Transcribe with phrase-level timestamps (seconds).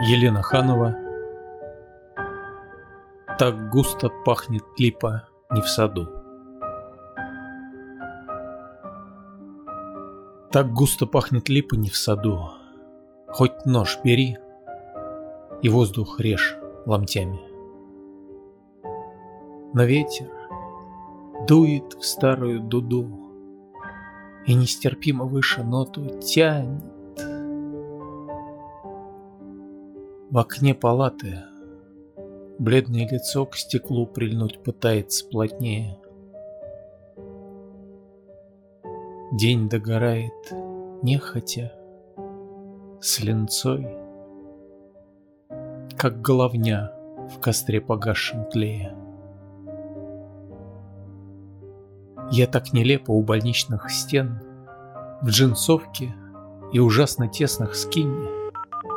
[0.00, 0.94] Елена Ханова.
[3.36, 6.08] Так густо пахнет липа не в саду
[10.52, 12.50] Так густо пахнет липа не в саду
[13.26, 14.38] Хоть нож бери
[15.62, 17.40] и воздух режь ломтями.
[19.74, 20.30] Но ветер
[21.48, 23.32] дует в старую дуду
[24.46, 26.97] И нестерпимо выше ноту тянет
[30.30, 31.38] В окне палаты
[32.58, 35.98] Бледное лицо к стеклу прильнуть пытается плотнее.
[39.32, 40.34] День догорает
[41.02, 41.72] нехотя,
[43.00, 43.88] с ленцой,
[45.96, 46.92] Как головня
[47.30, 48.94] в костре погасшем тлея.
[52.30, 54.42] Я так нелепо у больничных стен,
[55.22, 56.14] В джинсовке
[56.74, 58.37] и ужасно тесных скине,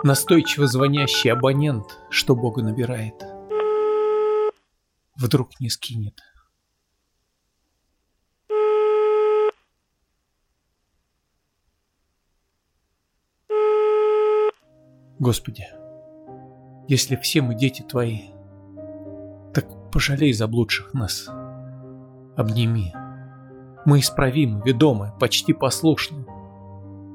[0.03, 3.23] Настойчиво звонящий абонент, что Бога набирает.
[5.16, 6.19] Вдруг не скинет.
[15.19, 15.67] Господи,
[16.88, 18.31] если все мы дети Твои,
[19.53, 21.27] так пожалей заблудших нас.
[22.35, 22.91] Обними.
[23.85, 26.25] Мы исправимы, ведомы, почти послушны.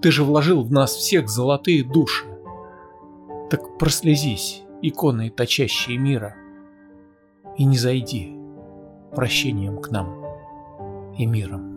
[0.02, 2.35] Ты же вложил в нас всех золотые души.
[3.50, 6.34] Так прослезись, иконы, точащие мира,
[7.56, 8.36] И не зайди
[9.14, 10.24] прощением к нам
[11.16, 11.75] и миром.